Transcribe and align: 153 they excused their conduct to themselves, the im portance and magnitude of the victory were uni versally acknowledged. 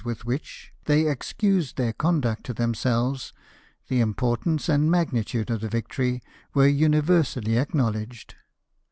153 0.03 0.49
they 0.85 1.07
excused 1.07 1.77
their 1.77 1.93
conduct 1.93 2.43
to 2.43 2.55
themselves, 2.55 3.33
the 3.87 4.01
im 4.01 4.15
portance 4.15 4.67
and 4.67 4.89
magnitude 4.89 5.51
of 5.51 5.61
the 5.61 5.69
victory 5.69 6.23
were 6.55 6.65
uni 6.67 6.99
versally 7.01 7.55
acknowledged. 7.61 8.33